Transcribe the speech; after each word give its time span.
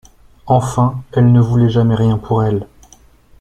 Enfin 0.47 1.03
elle 1.13 1.31
ne 1.31 1.39
voulait 1.39 1.69
jamais 1.69 1.93
rien 1.93 2.17
pour 2.17 2.43
elle. 2.43 2.65